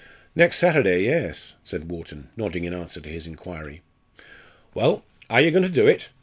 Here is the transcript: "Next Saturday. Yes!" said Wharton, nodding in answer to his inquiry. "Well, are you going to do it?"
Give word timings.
"Next 0.35 0.57
Saturday. 0.57 1.03
Yes!" 1.03 1.53
said 1.63 1.87
Wharton, 1.91 2.29
nodding 2.35 2.63
in 2.63 2.73
answer 2.73 2.99
to 2.99 3.07
his 3.09 3.27
inquiry. 3.27 3.83
"Well, 4.73 5.05
are 5.29 5.41
you 5.43 5.51
going 5.51 5.61
to 5.61 5.69
do 5.69 5.85
it?" 5.85 6.09